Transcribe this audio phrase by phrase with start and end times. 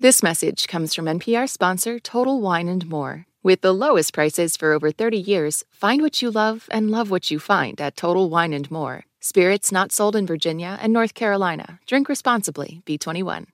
[0.00, 3.26] This message comes from NPR sponsor Total Wine and More.
[3.42, 7.32] With the lowest prices for over 30 years, find what you love and love what
[7.32, 9.06] you find at Total Wine and More.
[9.18, 11.80] Spirits not sold in Virginia and North Carolina.
[11.84, 12.80] Drink responsibly.
[12.86, 13.46] B21.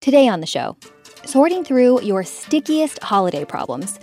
[0.00, 0.76] Today on the show,
[1.24, 3.98] sorting through your stickiest holiday problems.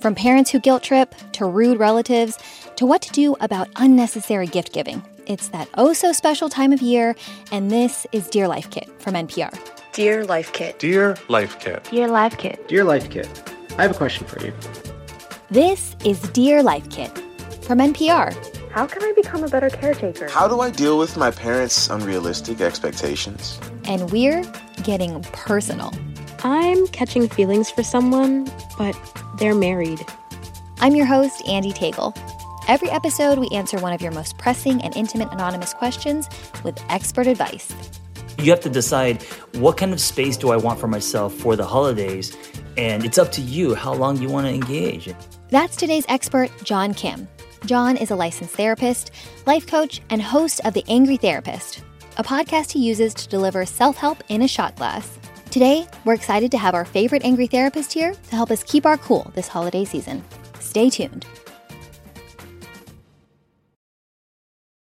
[0.00, 2.38] From parents who guilt trip to rude relatives
[2.76, 5.02] to what to do about unnecessary gift giving.
[5.26, 7.16] It's that oh so special time of year,
[7.50, 9.75] and this is Dear Life Kit from NPR.
[9.96, 10.78] Dear Life Kit.
[10.78, 11.88] Dear Life Kit.
[11.90, 12.68] Dear Life Kit.
[12.68, 13.26] Dear Life Kit.
[13.78, 14.52] I have a question for you.
[15.50, 17.10] This is Dear Life Kit
[17.62, 18.36] from NPR.
[18.70, 20.28] How can I become a better caretaker?
[20.28, 23.58] How do I deal with my parents' unrealistic expectations?
[23.84, 24.44] And we're
[24.82, 25.94] getting personal.
[26.44, 28.94] I'm catching feelings for someone, but
[29.38, 30.04] they're married.
[30.80, 32.14] I'm your host, Andee Tagle.
[32.68, 36.28] Every episode, we answer one of your most pressing and intimate anonymous questions
[36.64, 37.72] with expert advice.
[38.38, 39.22] You have to decide
[39.54, 42.36] what kind of space do I want for myself for the holidays,
[42.76, 45.12] and it's up to you how long you want to engage.
[45.48, 47.28] That's today's expert, John Kim.
[47.64, 49.10] John is a licensed therapist,
[49.46, 51.82] life coach, and host of The Angry Therapist,
[52.18, 55.18] a podcast he uses to deliver self help in a shot glass.
[55.50, 58.98] Today, we're excited to have our favorite angry therapist here to help us keep our
[58.98, 60.22] cool this holiday season.
[60.60, 61.24] Stay tuned.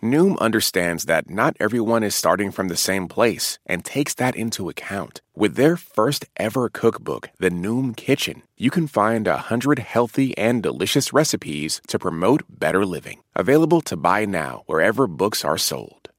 [0.00, 4.68] Noom understands that not everyone is starting from the same place and takes that into
[4.68, 5.22] account.
[5.34, 10.62] With their first ever cookbook, The Noom Kitchen, you can find a hundred healthy and
[10.62, 13.24] delicious recipes to promote better living.
[13.34, 16.10] Available to buy now wherever books are sold.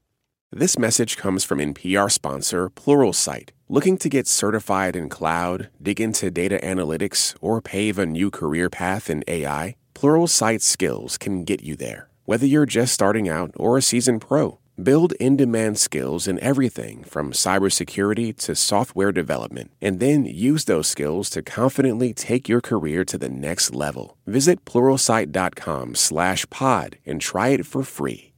[0.52, 3.52] This message comes from NPR sponsor Pluralsight.
[3.70, 8.70] Looking to get certified in cloud, dig into data analytics, or pave a new career
[8.70, 9.78] path in AI?
[9.94, 12.09] Pluralsight skills can get you there.
[12.30, 17.04] Whether you're just starting out or a seasoned pro, build in demand skills in everything
[17.04, 23.04] from cybersecurity to software development, and then use those skills to confidently take your career
[23.04, 24.16] to the next level.
[24.28, 28.34] Visit pluralsight.com slash pod and try it for free.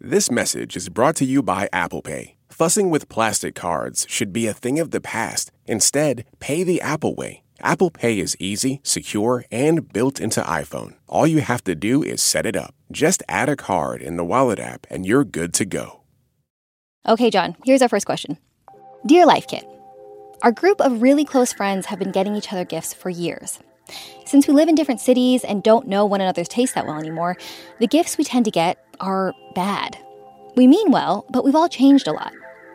[0.00, 2.34] This message is brought to you by Apple Pay.
[2.48, 5.52] Fussing with plastic cards should be a thing of the past.
[5.64, 7.44] Instead, pay the Apple way.
[7.60, 10.94] Apple Pay is easy, secure, and built into iPhone.
[11.08, 12.74] All you have to do is set it up.
[12.92, 16.00] Just add a card in the Wallet app and you're good to go.
[17.06, 18.38] Okay, John, here's our first question
[19.06, 19.66] Dear Life Kit,
[20.42, 23.58] our group of really close friends have been getting each other gifts for years.
[24.24, 27.36] Since we live in different cities and don't know one another's taste that well anymore,
[27.80, 29.98] the gifts we tend to get are bad.
[30.54, 32.32] We mean well, but we've all changed a lot.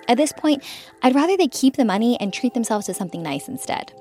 [0.09, 0.63] At this point,
[1.03, 3.93] I'd rather they keep the money and treat themselves to something nice instead.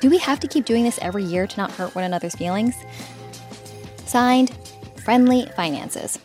[0.00, 2.74] Do we have to keep doing this every year to not hurt one another's feelings?
[4.06, 4.50] Signed,
[5.04, 6.18] Friendly Finances.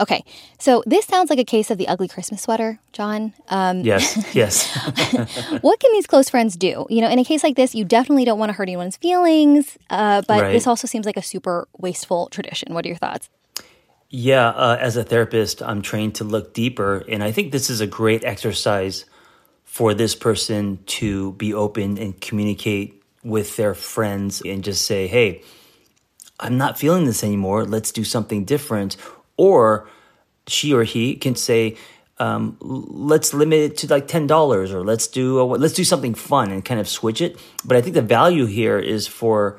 [0.00, 0.24] Okay,
[0.58, 3.32] so this sounds like a case of the ugly Christmas sweater, John.
[3.48, 4.74] Um, yes, yes.
[5.60, 6.86] what can these close friends do?
[6.88, 9.78] You know, in a case like this, you definitely don't want to hurt anyone's feelings,
[9.90, 10.52] uh, but right.
[10.52, 12.74] this also seems like a super wasteful tradition.
[12.74, 13.28] What are your thoughts?
[14.08, 17.80] Yeah, uh, as a therapist, I'm trained to look deeper, and I think this is
[17.80, 19.04] a great exercise
[19.64, 25.42] for this person to be open and communicate with their friends and just say, hey,
[26.38, 27.64] I'm not feeling this anymore.
[27.64, 28.96] Let's do something different.
[29.36, 29.88] Or
[30.46, 31.76] she or he can say,
[32.18, 36.14] um, let's limit it to like ten dollars, or let's do a, let's do something
[36.14, 37.36] fun and kind of switch it.
[37.64, 39.58] But I think the value here is for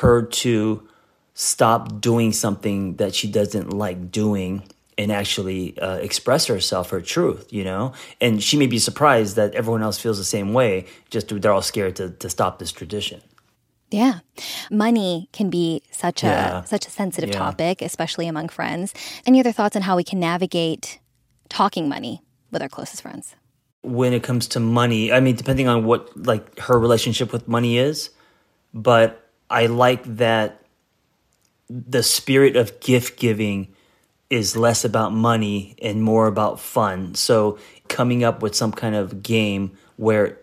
[0.00, 0.88] her to
[1.34, 4.64] stop doing something that she doesn't like doing
[4.96, 7.92] and actually uh, express herself, her truth, you know?
[8.20, 11.62] And she may be surprised that everyone else feels the same way, just they're all
[11.62, 13.20] scared to, to stop this tradition.
[13.90, 14.20] Yeah.
[14.70, 17.38] Money can be such a such a sensitive yeah.
[17.38, 18.92] topic, especially among friends.
[19.24, 20.98] Any other thoughts on how we can navigate
[21.48, 22.20] talking money
[22.50, 23.36] with our closest friends?
[23.82, 27.78] When it comes to money, I mean depending on what like her relationship with money
[27.78, 28.10] is,
[28.72, 30.64] but I like that
[31.68, 33.73] the spirit of gift giving
[34.34, 37.14] is less about money and more about fun.
[37.14, 37.58] So
[37.88, 40.38] coming up with some kind of game where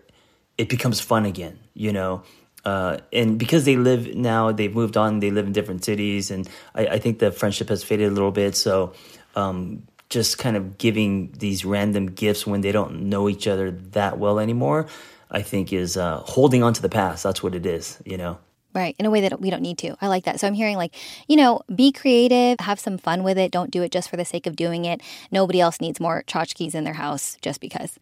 [0.56, 2.22] it becomes fun again, you know,
[2.64, 5.20] uh, and because they live now, they've moved on.
[5.20, 8.30] They live in different cities, and I, I think the friendship has faded a little
[8.30, 8.54] bit.
[8.54, 8.94] So,
[9.34, 14.18] um, just kind of giving these random gifts when they don't know each other that
[14.18, 14.86] well anymore,
[15.30, 17.24] I think is uh, holding on to the past.
[17.24, 18.38] That's what it is, you know.
[18.74, 19.96] Right, in a way that we don't need to.
[20.00, 20.40] I like that.
[20.40, 20.94] So I'm hearing like,
[21.28, 23.50] you know, be creative, have some fun with it.
[23.50, 25.02] Don't do it just for the sake of doing it.
[25.30, 27.98] Nobody else needs more tchotchkes in their house just because.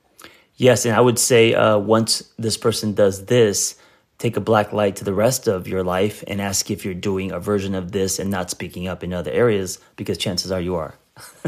[0.55, 3.77] Yes, and I would say uh, once this person does this,
[4.19, 7.33] take a black light to the rest of your life and ask if you're doing
[7.33, 10.77] a version of this and not speaking up in other areas because chances are you
[10.77, 10.95] are.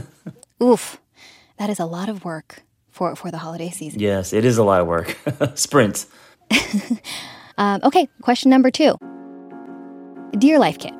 [0.62, 0.98] Oof,
[1.58, 4.00] that is a lot of work for for the holiday season.
[4.00, 5.16] Yes, it is a lot of work.
[5.54, 6.06] Sprint.
[7.58, 8.96] um, okay, question number two.
[10.38, 10.94] Dear Life Kit,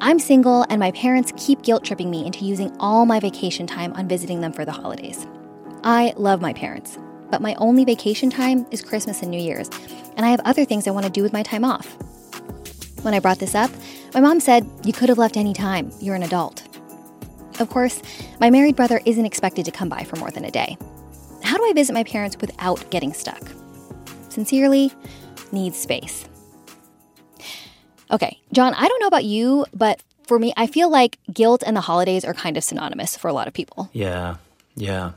[0.00, 3.92] I'm single and my parents keep guilt tripping me into using all my vacation time
[3.92, 5.26] on visiting them for the holidays.
[5.84, 6.96] I love my parents,
[7.30, 9.68] but my only vacation time is Christmas and New Year's,
[10.16, 11.86] and I have other things I want to do with my time off.
[13.02, 13.70] When I brought this up,
[14.14, 16.66] my mom said, You could have left any time, you're an adult.
[17.60, 18.00] Of course,
[18.40, 20.78] my married brother isn't expected to come by for more than a day.
[21.42, 23.42] How do I visit my parents without getting stuck?
[24.30, 24.90] Sincerely,
[25.52, 26.24] needs space.
[28.12, 31.76] Okay, John, I don't know about you, but for me, I feel like guilt and
[31.76, 33.88] the holidays are kind of synonymous for a lot of people.
[33.92, 34.36] Yeah,
[34.76, 35.12] yeah.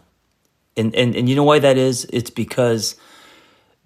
[0.77, 2.05] And, and, and you know why that is?
[2.11, 2.95] It's because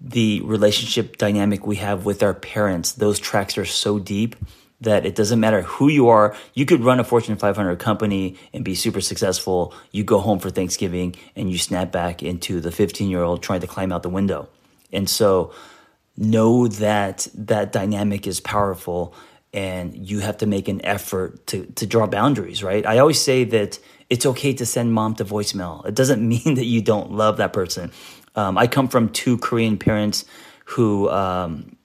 [0.00, 4.36] the relationship dynamic we have with our parents, those tracks are so deep
[4.80, 6.34] that it doesn't matter who you are.
[6.54, 9.74] You could run a Fortune 500 company and be super successful.
[9.92, 13.60] You go home for Thanksgiving and you snap back into the 15 year old trying
[13.60, 14.48] to climb out the window.
[14.90, 15.52] And so
[16.20, 19.14] know that that dynamic is powerful
[19.52, 22.86] and you have to make an effort to, to draw boundaries, right?
[22.86, 25.84] I always say that it's okay to send mom to voicemail.
[25.86, 27.90] It doesn't mean that you don't love that person.
[28.36, 30.24] Um, I come from two Korean parents
[30.66, 31.76] who um,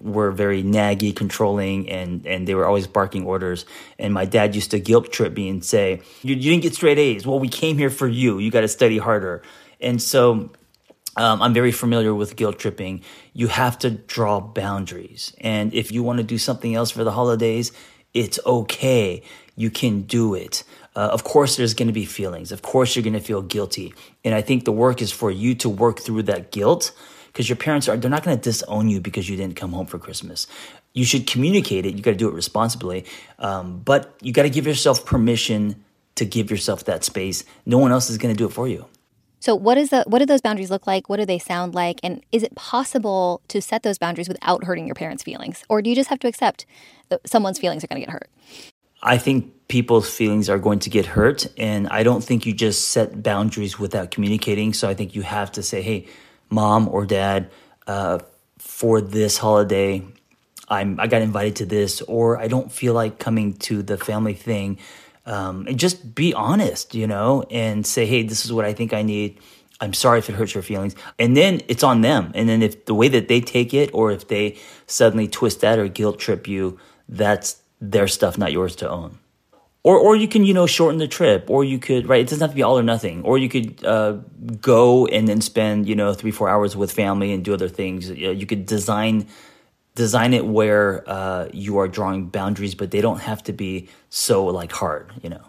[0.00, 3.66] were very naggy, controlling, and and they were always barking orders.
[4.00, 6.98] And my dad used to guilt trip me and say, "You, you didn't get straight
[6.98, 7.24] A's.
[7.24, 8.38] Well, we came here for you.
[8.38, 9.42] You got to study harder."
[9.80, 10.50] And so.
[11.16, 13.02] Um, I'm very familiar with guilt tripping.
[13.34, 15.34] You have to draw boundaries.
[15.40, 17.72] And if you want to do something else for the holidays,
[18.14, 19.22] it's okay.
[19.56, 20.64] You can do it.
[20.96, 22.52] Uh, of course, there's going to be feelings.
[22.52, 23.94] Of course, you're going to feel guilty.
[24.24, 26.92] And I think the work is for you to work through that guilt
[27.32, 29.86] because your parents are they're not going to disown you because you didn't come home
[29.86, 30.46] for christmas
[30.92, 33.04] you should communicate it you got to do it responsibly
[33.38, 35.82] um, but you got to give yourself permission
[36.14, 38.86] to give yourself that space no one else is going to do it for you
[39.42, 41.98] so what is the what do those boundaries look like what do they sound like
[42.02, 45.90] and is it possible to set those boundaries without hurting your parents feelings or do
[45.90, 46.64] you just have to accept
[47.08, 48.30] that someone's feelings are going to get hurt
[49.02, 51.46] I think people's feelings are going to get hurt.
[51.58, 54.72] And I don't think you just set boundaries without communicating.
[54.74, 56.06] So I think you have to say, hey,
[56.50, 57.50] mom or dad,
[57.86, 58.20] uh,
[58.58, 60.06] for this holiday,
[60.68, 64.34] I'm I got invited to this, or I don't feel like coming to the family
[64.34, 64.78] thing.
[65.24, 68.92] Um, and just be honest, you know, and say, hey, this is what I think
[68.92, 69.38] I need.
[69.80, 70.94] I'm sorry if it hurts your feelings.
[71.18, 72.32] And then it's on them.
[72.34, 75.78] And then if the way that they take it, or if they suddenly twist that
[75.78, 76.78] or guilt trip you,
[77.08, 79.18] that's their stuff, not yours to own
[79.84, 82.40] or or you can you know shorten the trip or you could right it doesn't
[82.40, 84.12] have to be all or nothing or you could uh,
[84.60, 88.10] go and then spend you know three four hours with family and do other things
[88.10, 89.26] you could design
[89.94, 94.44] design it where uh, you are drawing boundaries but they don't have to be so
[94.46, 95.42] like hard you know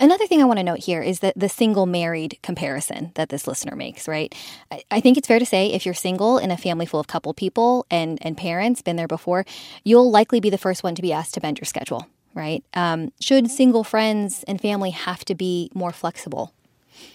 [0.00, 3.46] Another thing I want to note here is that the single married comparison that this
[3.46, 4.34] listener makes, right?
[4.70, 7.06] I, I, think it's fair to say if you're single in a family full of
[7.06, 9.44] couple people and, and parents, been there before,
[9.84, 12.64] you'll likely be the first one to be asked to bend your schedule, right?
[12.74, 16.52] Um, should single friends and family have to be more flexible?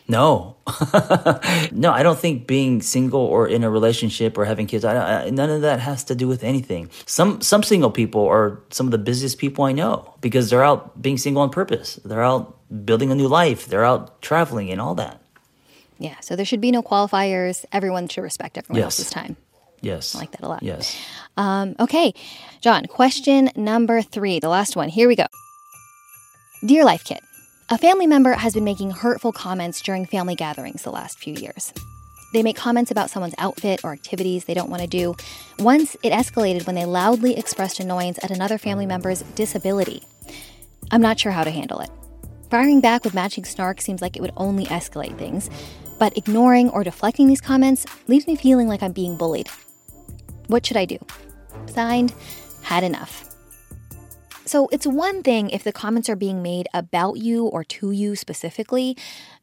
[0.08, 0.58] No,
[1.72, 5.30] no, I don't think being single or in a relationship or having kids, I, I,
[5.30, 6.90] none of that has to do with anything.
[7.06, 11.02] Some some single people are some of the busiest people I know because they're out
[11.02, 11.96] being single on purpose.
[12.04, 13.68] They're out building a new life.
[13.68, 15.22] They're out traveling and all that.
[15.98, 17.64] Yeah, so there should be no qualifiers.
[17.72, 18.86] Everyone should respect everyone yes.
[18.86, 19.38] else's time.
[19.82, 20.16] Yes.
[20.16, 20.64] I like that a lot.
[20.64, 20.96] Yes.
[21.38, 22.14] Um, okay,
[22.62, 24.90] John, question number three, the last one.
[24.90, 25.26] Here we go.
[26.66, 27.22] Dear Life Kit,
[27.72, 31.72] a family member has been making hurtful comments during family gatherings the last few years.
[32.34, 35.16] They make comments about someone's outfit or activities they don't want to do.
[35.58, 40.04] Once it escalated when they loudly expressed annoyance at another family member's disability.
[40.92, 41.90] I'm not sure how to handle it.
[42.50, 45.50] Firing back with matching snark seems like it would only escalate things,
[45.98, 49.48] but ignoring or deflecting these comments leaves me feeling like I'm being bullied.
[50.48, 50.98] What should I do?
[51.68, 52.14] Signed,
[52.64, 53.31] had enough.
[54.52, 58.18] So it's one thing if the comments are being made about you or to you
[58.18, 58.98] specifically,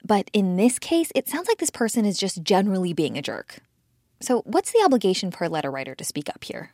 [0.05, 3.61] but in this case, it sounds like this person is just generally being a jerk.
[4.21, 6.73] So, what's the obligation for a letter writer to speak up here?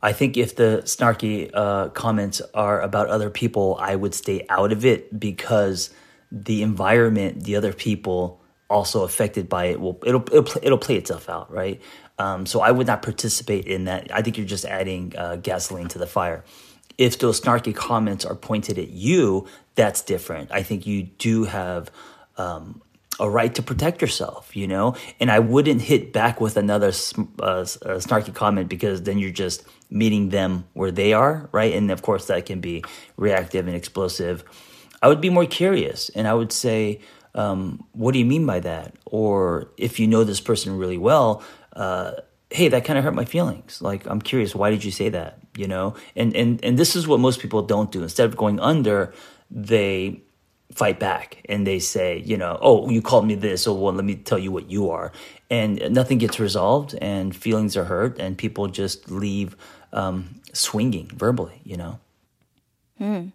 [0.00, 4.72] I think if the snarky uh, comments are about other people, I would stay out
[4.72, 5.90] of it because
[6.32, 11.28] the environment, the other people, also affected by it will it'll it'll, it'll play itself
[11.28, 11.82] out, right?
[12.18, 14.10] Um, so I would not participate in that.
[14.10, 16.44] I think you're just adding uh, gasoline to the fire.
[16.98, 20.50] If those snarky comments are pointed at you, that's different.
[20.52, 21.90] I think you do have
[22.36, 22.82] um,
[23.20, 24.96] a right to protect yourself, you know?
[25.20, 27.62] And I wouldn't hit back with another uh,
[28.00, 31.72] snarky comment because then you're just meeting them where they are, right?
[31.72, 32.84] And of course, that can be
[33.16, 34.44] reactive and explosive.
[35.00, 37.00] I would be more curious and I would say,
[37.34, 38.94] um, what do you mean by that?
[39.04, 41.42] Or if you know this person really well,
[41.74, 42.12] uh,
[42.50, 43.82] hey, that kind of hurt my feelings.
[43.82, 45.38] Like, I'm curious, why did you say that?
[45.56, 45.94] You know?
[46.16, 48.02] And, and, and this is what most people don't do.
[48.02, 49.12] Instead of going under,
[49.50, 50.22] they
[50.72, 54.04] fight back and they say, you know, oh, you called me this, so well, let
[54.04, 55.12] me tell you what you are.
[55.50, 59.56] And nothing gets resolved and feelings are hurt and people just leave
[59.92, 61.98] um, swinging verbally, you know?
[62.98, 63.28] Hmm.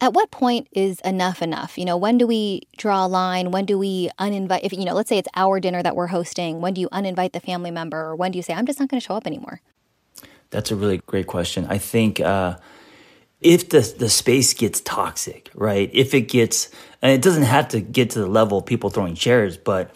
[0.00, 1.78] At what point is enough enough?
[1.78, 3.50] You know, when do we draw a line?
[3.52, 4.60] When do we uninvite?
[4.62, 7.32] If, you know, let's say it's our dinner that we're hosting, when do you uninvite
[7.32, 7.98] the family member?
[7.98, 9.60] Or when do you say, I'm just not going to show up anymore?
[10.50, 11.66] That's a really great question.
[11.68, 12.56] I think, uh,
[13.44, 15.90] if the the space gets toxic, right?
[15.92, 16.70] If it gets,
[17.02, 19.90] and it doesn't have to get to the level of people throwing chairs, but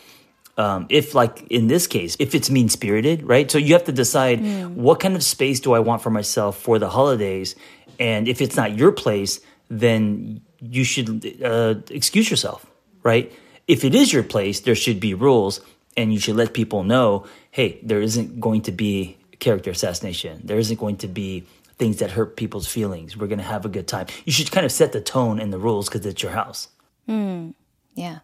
[0.58, 3.50] um, if like in this case, if it's mean spirited, right?
[3.50, 4.74] So you have to decide mm.
[4.74, 7.56] what kind of space do I want for myself for the holidays,
[7.98, 12.66] and if it's not your place, then you should uh, excuse yourself,
[13.02, 13.32] right?
[13.66, 15.60] If it is your place, there should be rules,
[15.96, 20.40] and you should let people know, hey, there isn't going to be character assassination.
[20.44, 21.44] There isn't going to be
[21.76, 23.16] things that hurt people's feelings.
[23.16, 24.06] We're going to have a good time.
[24.24, 26.68] You should kind of set the tone and the rules because it's your house.
[27.08, 27.54] Mm,
[27.94, 28.20] yeah.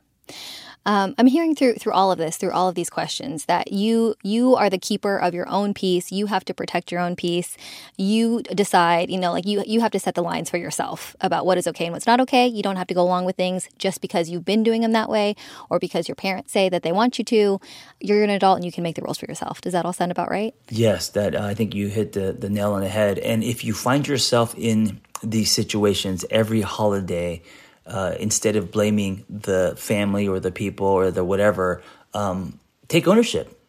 [0.86, 4.14] Um, I'm hearing through through all of this, through all of these questions, that you
[4.22, 6.12] you are the keeper of your own peace.
[6.12, 7.56] You have to protect your own peace.
[7.96, 11.46] You decide, you know, like you you have to set the lines for yourself about
[11.46, 12.46] what is okay and what's not okay.
[12.46, 15.08] You don't have to go along with things just because you've been doing them that
[15.08, 15.36] way
[15.70, 17.60] or because your parents say that they want you to.
[18.00, 19.60] You're an adult and you can make the rules for yourself.
[19.60, 20.54] Does that all sound about right?
[20.68, 23.18] Yes, that uh, I think you hit the the nail on the head.
[23.18, 27.42] And if you find yourself in these situations every holiday
[27.86, 31.82] uh, instead of blaming the family or the people or the whatever,
[32.14, 33.60] um, take ownership.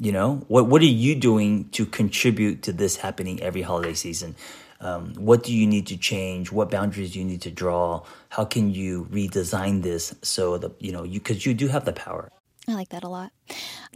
[0.00, 4.36] You know, what what are you doing to contribute to this happening every holiday season?
[4.80, 6.52] Um, what do you need to change?
[6.52, 8.04] What boundaries do you need to draw?
[8.28, 11.92] How can you redesign this so that you know you because you do have the
[11.92, 12.30] power.
[12.68, 13.32] I like that a lot.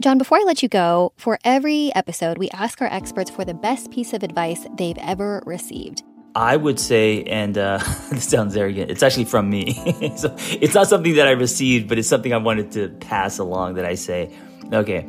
[0.01, 3.53] John, before I let you go, for every episode, we ask our experts for the
[3.53, 6.01] best piece of advice they've ever received.
[6.35, 7.77] I would say, and uh,
[8.09, 9.73] this sounds arrogant, it's actually from me.
[10.17, 13.75] so it's not something that I received, but it's something I wanted to pass along
[13.75, 14.31] that I say,
[14.71, 15.07] okay,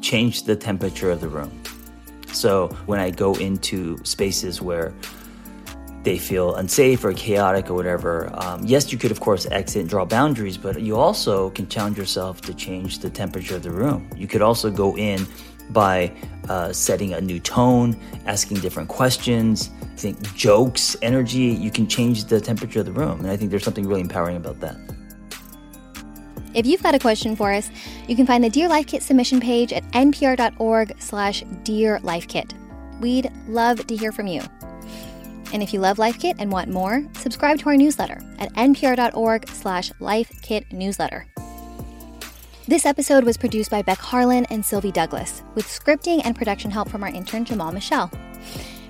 [0.00, 1.50] change the temperature of the room.
[2.32, 4.94] So when I go into spaces where
[6.02, 9.88] they feel unsafe or chaotic or whatever, um, yes, you could, of course, exit and
[9.88, 14.08] draw boundaries, but you also can challenge yourself to change the temperature of the room.
[14.16, 15.26] You could also go in
[15.70, 16.12] by
[16.48, 22.24] uh, setting a new tone, asking different questions, I think jokes, energy, you can change
[22.24, 23.20] the temperature of the room.
[23.20, 24.76] And I think there's something really empowering about that.
[26.54, 27.70] If you've got a question for us,
[28.08, 32.52] you can find the Dear Life Kit submission page at npr.org slash Dear Life Kit.
[33.00, 34.42] We'd love to hear from you.
[35.52, 39.48] And if you love Life Kit and want more, subscribe to our newsletter at npr.org
[39.48, 41.26] slash Life Kit newsletter.
[42.72, 46.88] This episode was produced by Beck Harlan and Sylvie Douglas, with scripting and production help
[46.88, 48.10] from our intern Jamal Michelle.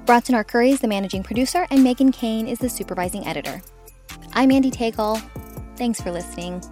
[0.06, 3.60] Bronson Arcuri is the managing producer, and Meghan Keane is the supervising editor.
[4.34, 5.20] I'm Andee Tagle.
[5.76, 6.62] Thanks for listening.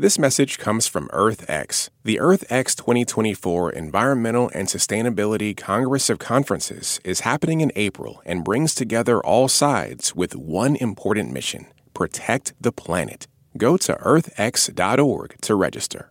[0.00, 1.90] This message comes from EarthX.
[2.04, 8.74] The EarthX 2024 Environmental and Sustainability Congress of Conferences is happening in April and brings
[8.74, 13.26] together all sides with one important mission protect the planet.
[13.58, 16.10] Go to earthx.org to register.